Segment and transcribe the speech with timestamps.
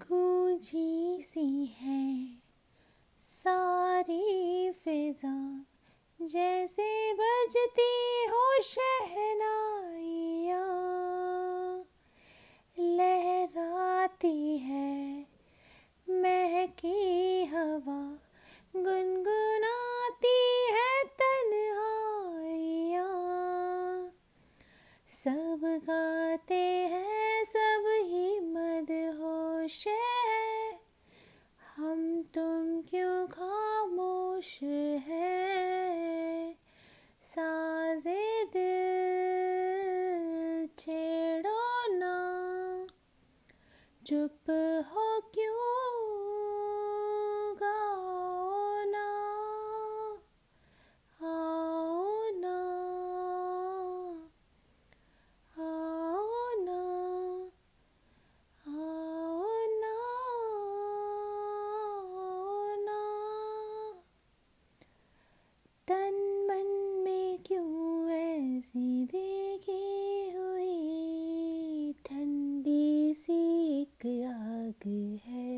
[0.00, 2.38] गूंजी सी है।
[3.22, 5.66] सारी फिजा
[6.22, 10.66] जैसे बजती हो शहनाइया।
[12.78, 13.49] लहराती
[29.70, 30.80] मदहोश है।
[31.76, 34.60] हम तुम क्यों खामोश
[35.08, 36.54] है?
[37.22, 42.86] साजे दिल छेड़ो ना।
[44.06, 45.69] चुप हो क्यों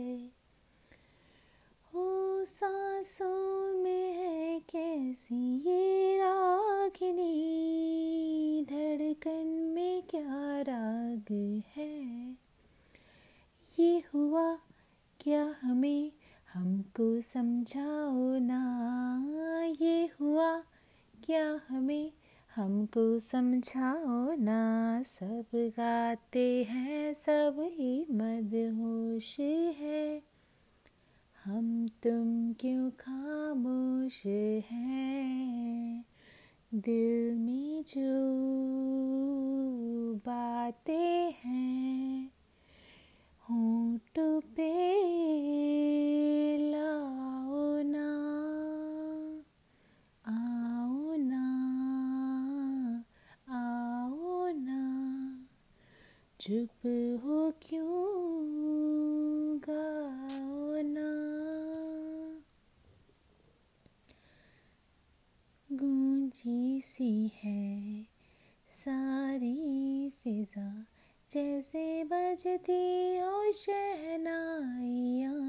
[0.03, 0.42] है
[1.95, 7.33] हो सांसों में है कैसी ये रागिनी?
[8.64, 12.33] धड़कन में क्या राग है?
[13.78, 14.59] ये हुआ
[15.20, 16.12] क्या हमें?
[16.53, 18.59] हमको समझाओ ना।
[19.81, 20.61] ये हुआ
[21.25, 22.12] क्या हमें?
[22.56, 29.41] हमको समझाओ ना, सब गाते हैं, सब ही मदहोश
[29.81, 30.22] है।
[31.44, 34.27] हम तुम क्यों खामोश
[34.70, 36.05] हैं?
[36.75, 38.33] दिल में जो
[56.42, 56.86] चुप
[57.25, 57.88] हो क्यों
[59.58, 61.10] गाओ ना?
[65.76, 68.02] गूंजी सी है
[68.70, 70.86] सारी फिजा
[71.31, 75.41] जैसे बजती हो शहनाइया।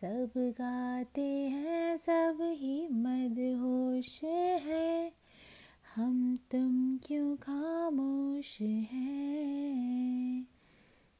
[0.00, 5.12] सब गाते हैं, सब ही मदहोश है।
[5.94, 10.46] हम तुम क्यों खामोश हैं?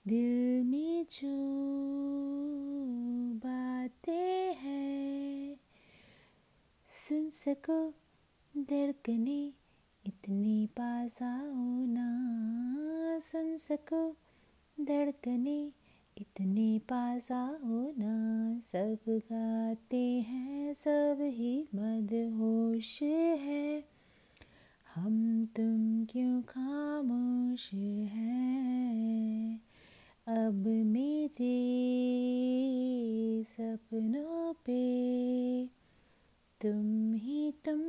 [0.07, 1.33] दिल में जो
[3.35, 5.57] बातें हैं।
[6.89, 7.91] सुन सको,
[8.57, 9.53] धड़कने
[10.07, 12.09] इतनी पास आओ ना।
[13.19, 14.17] सुन सको,
[14.81, 15.73] धड़कने
[16.21, 23.85] इतने पास आओ ना सब गाते हैं, सब ही मदहोश है।
[24.95, 27.75] हम तुम क्यों खामोश
[28.13, 29.61] हैं?
[30.29, 31.55] अब मेरे
[33.45, 34.83] सपनों पे
[36.61, 37.81] तुम ही तुम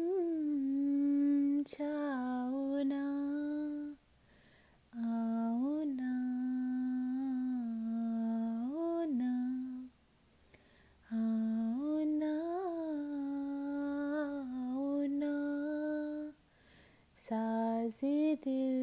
[17.29, 18.01] साज
[18.45, 18.79] दिल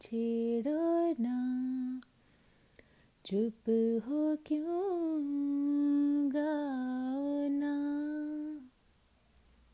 [0.00, 0.82] छेड़ो
[1.20, 1.38] ना
[3.24, 3.70] चुप
[4.08, 4.82] हो क्यों
[6.36, 7.74] गाओ ना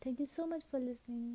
[0.05, 1.33] Thank you so much for listening.